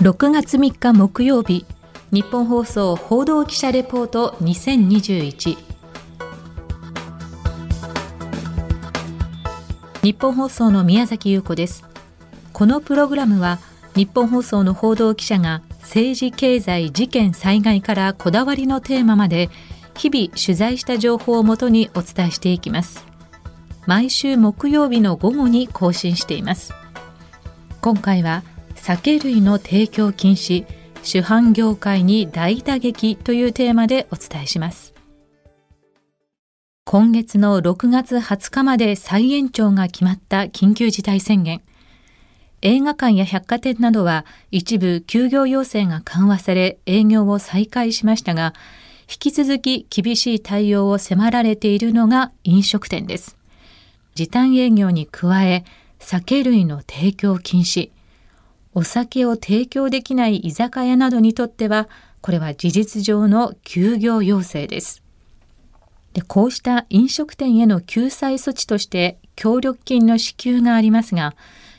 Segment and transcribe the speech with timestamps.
[0.00, 1.66] 6月3日木曜日
[2.12, 5.58] 日本放送報道記者レポート2021
[10.04, 11.84] 日本放送の宮崎優子です。
[12.52, 13.58] このプログラムは
[13.96, 19.50] 日本放送の報道記者が政治経済事件災害からこだわりのテーマまで
[19.96, 23.04] 日々取材した情報をもとにお伝えしていきます。
[23.86, 26.72] 毎週木曜日の午後に更新しています。
[27.80, 28.44] 今回は
[28.82, 30.64] 酒類の提供禁止
[31.02, 34.94] 主販業界に大打撃というテーマでお伝えします。
[36.84, 41.60] 今月の6月20日まで再延長が決まった緊急事態宣言。
[42.62, 48.52] 映画館や百貨店などは一部休業要請が緩和され営業を再開しましたが
[49.02, 53.36] 引き続き厳しい対応を迫られているのが飲食店です。
[54.14, 55.64] 時短営業に加え
[56.00, 57.90] 酒類の提供禁止
[58.74, 61.88] お酒を提供できない居酒屋などにとっては
[62.20, 65.02] これは事実上の休業要請です。
[66.14, 71.34] でこうした飲食店への救済措置として協力金の支給がありますが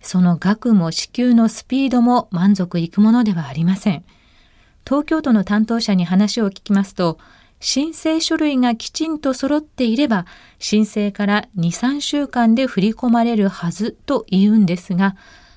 [0.00, 4.04] その額も支給のスピードも満足いくものではありません。
[4.84, 7.18] 東京都の担当者に話を聞きますと
[7.60, 10.26] 申請書類がきちんと揃っていれば
[10.58, 15.14] 申請から2、3週間で振り込まれるはずと言うんですが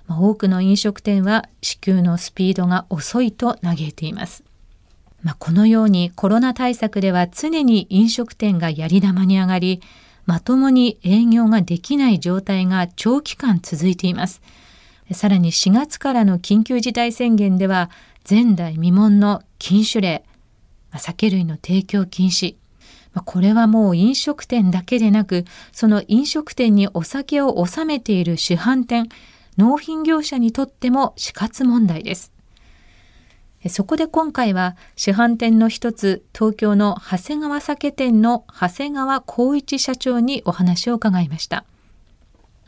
[0.09, 4.43] 多くの飲食店は支給のスピードが遅いと嘆いています。
[5.23, 9.81] まあ、このようにコロナ対策では常に飲食店がやり玉に上がり、
[10.25, 14.41] まともに営業ができない状態が長期間続いています。
[15.11, 17.89] さらに4月からの緊急事態宣言では
[18.27, 20.23] 前代未聞の禁酒令、
[20.95, 22.55] 酒類の提供禁止、
[23.23, 29.09] これはもう飲食店だけでなく、その飲食店にお酒を収めている主販店、
[29.57, 32.31] 納品業者にとっても死活問題です。
[33.69, 41.65] そこで今回は主販店の一つ東京の長谷川酒店の長谷川光一社長にお話を伺いました。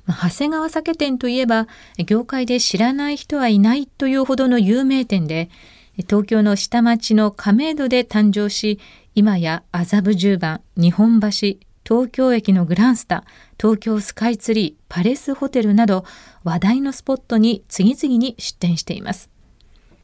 [0.08, 1.68] 長谷川酒店といえば
[2.06, 5.50] 業界で知らない人はいないというほどの有名店で
[5.98, 8.80] 東京の下町の亀戸で誕生し
[9.16, 11.28] 今や麻布十番日本橋
[11.88, 13.24] 東京駅のグランスタ
[13.58, 16.04] 東京スカイツリーパレスホテルなど
[16.44, 19.30] 話題のスポットに次々に出店しています。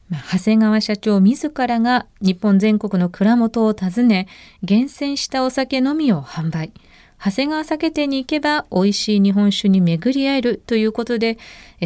[0.09, 4.27] 長谷川社長自らが日本全国の蔵元を訪ね
[4.61, 6.72] 厳選したお酒のみを販売
[7.23, 11.38] 長谷川酒店に行けば美味しい日本酒に巡り合えるということで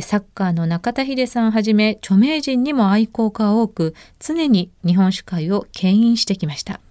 [0.02, 6.81] サッカーの中田秀さんはじめ著名人にも愛好家多く常に日本酒界を牽引してきました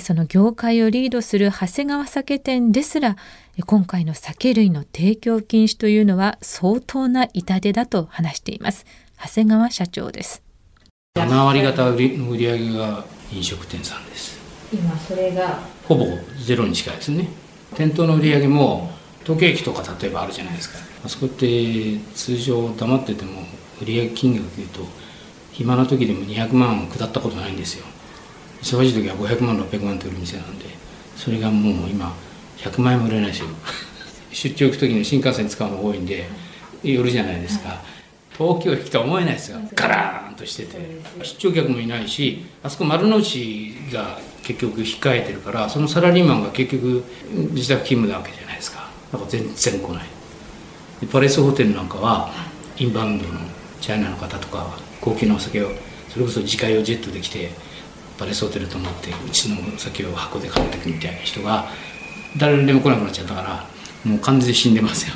[0.00, 3.16] その業界をリードする長谷川酒店ですら
[3.66, 8.86] 今回の酒類の提供禁止というのは相当な痛手だと話しています。
[9.22, 10.42] 長谷川社長です。
[11.16, 14.38] 7割方売り売上が飲食店さんです。
[14.72, 15.60] 今それが。
[15.86, 16.06] ほぼ
[16.44, 17.28] ゼロに近いですね。
[17.74, 18.90] 店頭の売り上げも
[19.22, 20.78] 東京駅とか例えばあるじゃないですか。
[21.04, 23.42] あそこって通常黙ってても
[23.80, 24.80] 売上金額でいうと
[25.52, 27.86] 暇な時でも200万下ったことないんですよ
[28.62, 30.66] 忙しい時は500万600万と売る店なんで
[31.16, 32.14] それがもう今
[32.58, 33.48] 100万円も売れないですよ。
[34.32, 36.28] 出張行く時に新幹線使うの多いんで
[36.82, 37.82] 寄るじゃないですか、
[38.32, 39.58] 東京駅とは思えないですよ。
[39.74, 40.78] ガラーンとしてて。
[41.22, 47.04] 出張客もいないしあそこ丸の内が結局控えてるからそのサラリーマンが結局
[47.52, 48.88] 自宅勤務なわけじゃないですか。
[49.12, 50.06] だから全然来ない。
[51.10, 52.30] パレスホテルなんかは
[52.76, 53.40] インバウンドの
[53.80, 55.70] チャイナの方とか高級なお酒を
[56.08, 57.50] それこそ自家用ジェットで来て
[58.20, 61.68] パレスホテルと思ってうちのお酒を箱で買ってくみたいな人が
[62.36, 63.66] 誰でも来なくなっちゃったから
[64.04, 65.14] もう完全に死んでますよ。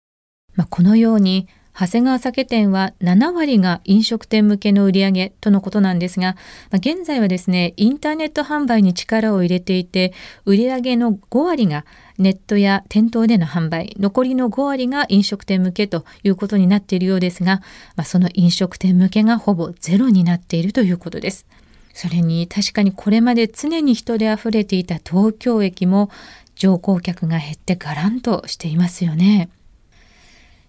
[0.54, 6.36] まあ、このように長谷川酒店は7割が飲食店向けの売り上げとのことなんですが、
[6.70, 10.12] まあ、現在はですね、インターネット販売に力を入れていて、
[10.44, 11.86] 売り上げの5割が
[12.18, 17.62] ネットや店頭での販売、残りの5割が飲食店向けということになっているようですが、
[17.96, 21.46] まあ、その飲食店向けがほぼゼロになっているということです。
[21.94, 26.10] それに確かにこれまで常に人で溢れていた東京駅も
[26.54, 29.50] 乗降客が減ってガランとしていますよね。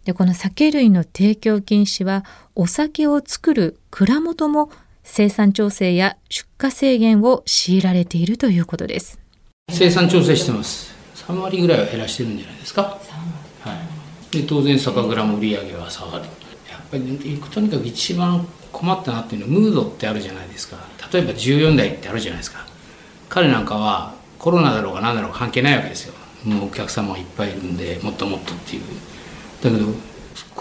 [0.05, 2.25] でこの酒類の提供禁止は
[2.55, 4.69] お酒を作る蔵元も
[5.03, 9.19] 生産調整や出荷制限を強いられているということです。
[9.69, 10.93] 生産調整してます。
[11.15, 12.99] 3割ぐらいは減らしてるんじゃないですか、
[13.61, 13.81] は
[14.33, 16.25] い、で当然酒蔵も売り上げは下がる。
[16.69, 20.77] やっぱりとにかく一番困ったなっていうのはムードってあるじゃないですか。
[21.13, 22.65] 例えば14代ってあるじゃないですか。
[23.29, 26.13] 彼なんかはコロナだろうが何だろうが関係ないわけですよ。
[26.43, 28.81] もうお客様がいっぱいいるんでもっともっとっていう。
[29.61, 29.85] だけど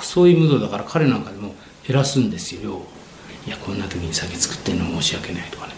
[0.01, 1.55] そういうムードだから彼なんかでも
[1.87, 2.83] 減らすんですよ。
[3.47, 5.73] いやこんな時に酒作ってんの申し訳ないとかね。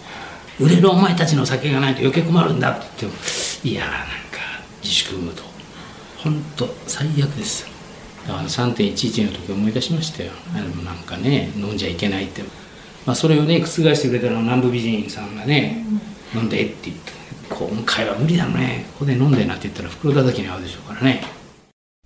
[0.61, 3.23] 売れるお前たちの酒がないと余計困るんだって言っても
[3.65, 4.05] いやなんか
[4.83, 5.43] 自粛ムード。
[6.19, 7.74] 本当最悪です。
[8.29, 10.33] よだから3.11の時思い出しましたよ。
[10.55, 12.43] あのなんかね飲んじゃいけないって、
[13.07, 15.85] まあ、それをね覆してくれたのは南部美人さんがね、
[16.35, 17.13] 飲んでって言って
[17.51, 18.87] 今回は無理だね。
[18.95, 21.23] ここで飲んでなって言ったら袋叩きに合うでしょうからね。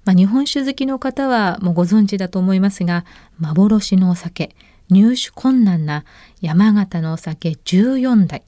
[0.04, 3.04] まあ、日本酒好きの方はもうご存知だと思いますが
[3.38, 4.54] 幻のお酒。
[4.90, 6.04] 入手困難な
[6.40, 8.42] 山形のお酒14代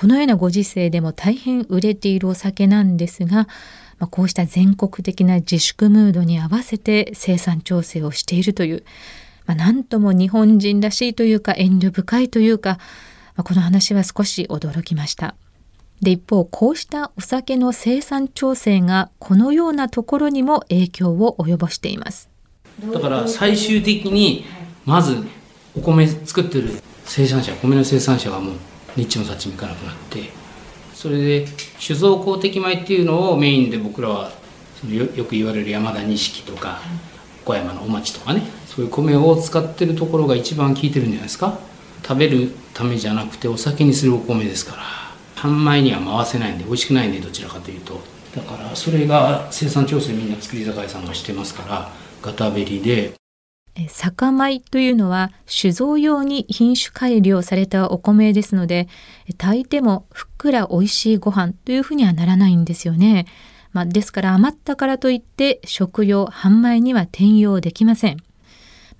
[0.00, 3.46] このようなご時世でも大変売れているお酒なんですが、ま
[4.00, 8.84] あ、こうした全国的な自粛ムードに合わせて生産調整をしているという、
[9.44, 12.78] まあ、なんとも日本人らしいというか遠慮深いというか、
[13.36, 15.34] まあ、この話は少し驚きました。
[16.00, 22.30] で一方こうしたお酒の生産調整がこのようなところにも影響を及ぼしています
[22.90, 24.46] だから最終的に
[24.86, 25.22] まず
[25.76, 28.54] お米作ってる生産者米の生産者がもう
[28.96, 30.30] ニッチもサッチもいかなくなって
[30.94, 31.46] それで
[31.78, 34.32] 酒造公的米っていうのをメインで僕らは
[34.80, 36.80] そのよよく言われる山田錦とか
[37.44, 41.58] 小山のお町とかねそういう米を使ってるところが一番効いてるんじゃないですか。
[42.02, 44.82] 食べるためじゃなくてお酒にするお米ですから。
[45.34, 48.00] 半米には回せないんで美味しくないんでどちらかというと。
[48.36, 51.90] だからそれが生産調整みんな造り酒屋さんがしてますから
[52.22, 53.12] ガタベリで
[53.88, 58.88] 酒米というのは酒造用に品種改良されたお米ですので
[59.38, 63.26] 炊いてもふっくら美味しいご飯というふうにはならないんですよね。
[63.72, 68.16] まあ、ですから余ったからといって食用半米には転用できません。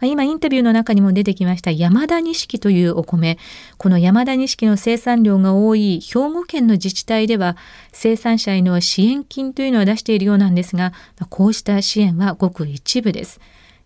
[0.00, 3.38] ま今インタビューの中にも出てきました山田錦というお米
[3.76, 7.56] この山田錦の生産量が多い兵庫県の自治体では
[7.92, 10.92] 生産者への支援金というのを出しているようなんですが
[11.28, 13.40] こうした支援はごく一部です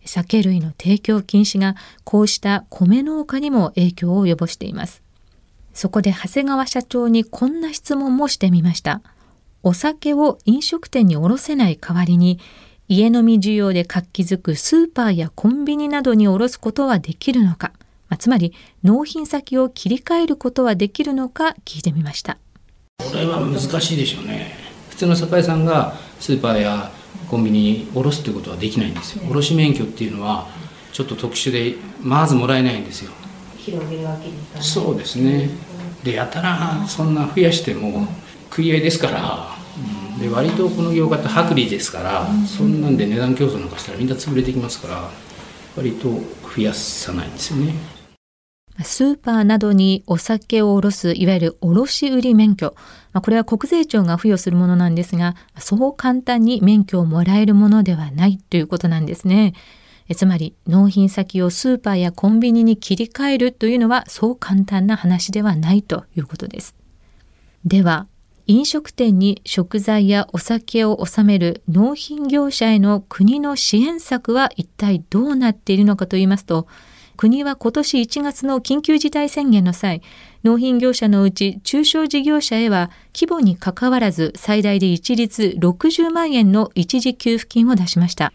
[0.05, 5.03] 酒類の提供禁止がこうした米農家にも影響を及ぼしています。
[5.73, 9.03] そこで長谷川社長にこんな質問もしてみました。
[9.63, 12.39] お酒を飲食店に卸せない代わりに
[12.87, 17.73] 家飲み需要で活気づくスーパーやコンビニなどに卸すことはできるのか、
[18.09, 18.53] まあ、つまり
[18.83, 22.37] 納品先を切り替えることはできるのか聞いてみました。
[22.99, 24.53] これは難しいでしょうね。
[24.91, 26.93] 普通の酒屋さんがスーパーや
[27.35, 29.25] コンビニに卸すということはできないんですよ。
[29.29, 30.47] 卸免許っていうのは
[30.93, 33.11] ちょっと特殊でまずもらえないんですよ。
[33.57, 35.51] 広げるわけにいかそうですね。
[36.05, 38.07] でやたらそんな増やしても
[38.51, 39.49] 食い合いですから
[40.21, 45.11] で割とこの業界って薄利ですから、そんなんで値段競争なんかしたらみんな潰れてきますから
[45.77, 46.11] 割と
[46.55, 47.75] 増やさないんですよね。
[48.83, 52.75] スーパーなどにお酒を卸すいわゆる卸売免許、
[53.13, 59.55] これは国税庁が付与するものなんですがそう簡単に免許をもらえるものではないということなんですね。
[60.15, 66.75] つまり納品先をスーパーやコンビニに切り替えるというのはそう簡単な話ではないということです。
[67.65, 68.07] では
[68.47, 76.67] 飲食店に食材やお酒を納める納品業者への国の支援策は一体どうなっているのかといいますと
[77.17, 80.03] 国は今年1月の緊急事態宣言の際
[80.43, 88.33] 納品業者のうち中小事業者へは規模にかかわらず最大で一律60万円の一時給付金を出しました。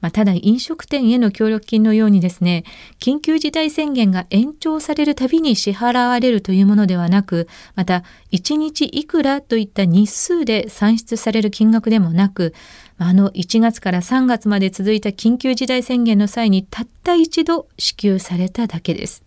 [0.00, 2.64] まあ、ただ飲食店への協力金のようにですね
[3.00, 12.54] 緊急事態宣言が延長されるたびに支払われるというものではなくまた1日いくらといった日数で算出される金額でもなく
[12.98, 19.22] あの1月から3月まで続いた緊急事態宣言の際にたった一度支給されただけです。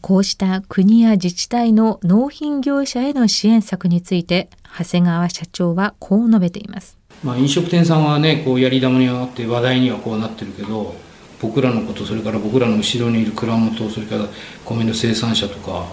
[0.00, 6.98] こうした国や自治体の納品業者への支援策について長谷川社長はこう述べています。
[7.24, 10.94] まあ、飲食店さんはねこうやり玉に上がって話題にはこうなってるけど
[11.40, 14.26] 僕らのことそれから僕らの後ろにいる蔵元それから
[14.64, 15.86] 米の生産者とか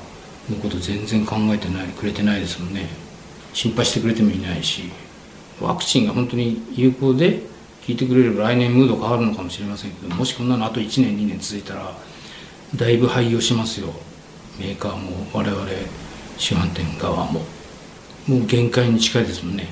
[0.49, 2.87] のこと全然考えてないくれてないですもんね
[3.53, 4.91] 心配してくれてもいないし
[5.61, 7.39] ワクチンが本当に有効で
[7.85, 11.91] 効いてくれれば来年ムード変わるのかもしれませんけどもしこんなのあと1年2年続いたら
[12.75, 13.93] だいぶ廃業しますよ。
[14.59, 15.65] メーカーも我々
[16.37, 17.41] 主販店側も。
[18.27, 19.67] もう限界に近いですもんね。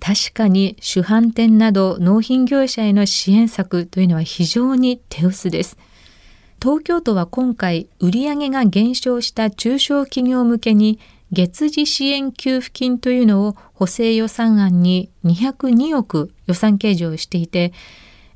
[0.00, 5.76] 確かに主販店など納品業者への支援策というのは非常に手薄です。
[6.62, 10.98] 東京都は今回売上が減少した中小企業向けに
[11.32, 17.72] 月次支援給付金というのを補正予算案に202億予算計上していて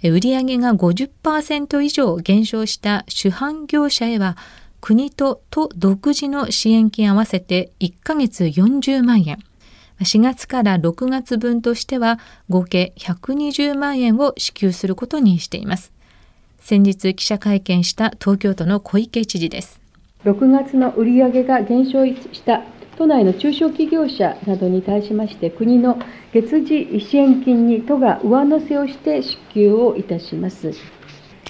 [0.03, 4.37] 売上が50%以上減少した主販業者へは
[4.81, 9.39] 国と都独自の支援金合わせて1ヶ月40万円
[10.01, 12.19] 4月から6月分としては
[12.49, 15.93] 合計120万円を支給することにしています。
[16.65, 19.81] 先日記者会見した東京都の小池知事です
[20.25, 22.63] 6月の売上が減少した
[22.97, 25.99] 都内の中小企業者などに対しまして国の
[26.33, 30.73] 月次支援金に都が上乗せをして支給をいたします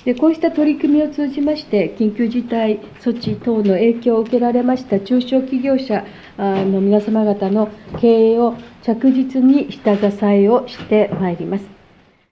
[0.05, 6.05] でこうした取り組みを通じまして、緊急事態措置等の影響を受けられました中小企業者
[6.37, 7.69] の皆様方の
[8.01, 11.65] 経営を着実に下支えをしてまいります。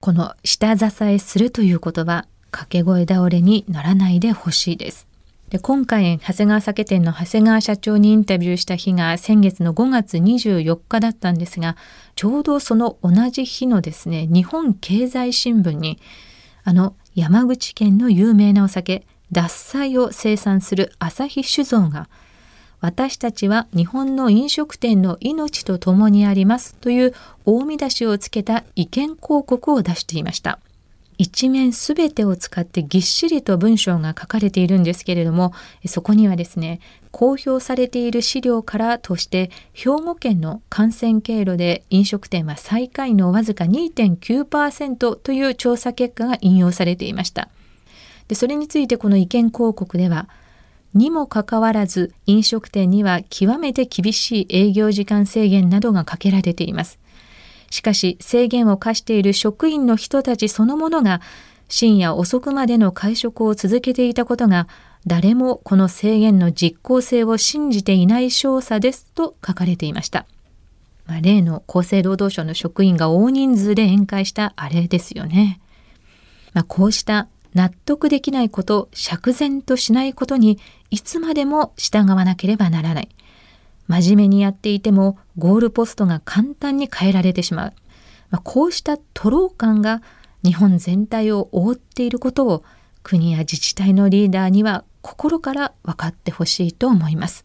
[0.01, 5.10] この下支えするということは、掛け声倒れにならないでほしいです。
[5.51, 11.77] で今回、長谷川酒店の長谷川社長にインタビューした日が先月の5月24日だったんですが、
[12.15, 15.99] ちょうどその同じ日のですね、日本経済新聞に、
[16.63, 22.09] あの山口県の有名なお酒獺祭を生産する旭酒造が
[22.81, 27.15] 私たちは日本の飲食店の命と共にありますという
[27.45, 30.61] 大見出しをつけた意見広告を出していました。
[31.21, 35.53] 一面すべてを使ってぎっしりと文章が書かれているんですけれども、
[35.85, 47.51] そこにはですね、公表されている資料からとして、兵庫県の感染経路で飲食店は最下位のわずか2.9%という調査結果が引用されていました。
[48.29, 50.27] でそれについてこの意見広告では、
[50.95, 56.99] にもかかわらず飲食店には極めて厳しい営業時間制限などがかけられています。
[57.71, 61.21] しかし制限を課している職員の人たちそのものが
[61.69, 64.69] 深夜遅くまでの会食を続けていたことが
[65.07, 70.27] 誰もこの制限の実効性を信じていない調査ですと書かれていました。
[71.07, 75.61] まあ、例の厚生労働省の職員が大人数で宴会したあれですよね。
[76.53, 80.59] まあ、こうした納得できないこと、釈然としないことに
[80.91, 83.09] いつまでも従わなければならない。
[83.91, 87.73] 真面目にやっていてもゴールポストが簡単に変えられてしまう。
[88.31, 90.01] まあ、こうした徒労感が
[90.45, 92.63] 日本全体を覆っていることを
[93.03, 97.45] 国や自治体のリーダーには心から分かってほしいと思います。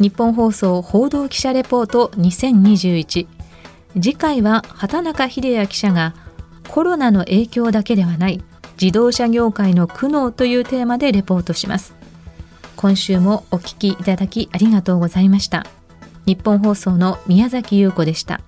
[0.00, 3.26] 日本放送報道記者レポート2021
[3.94, 6.14] 次回は畑中秀也記者が
[6.68, 8.42] コロナの影響だけではない
[8.80, 11.94] 自動車業界の苦悩というテーマでレポートします
[12.84, 15.64] 今週もお聞きいただきありがとうございました。
[16.26, 18.42] 日本放送の宮崎優子でした。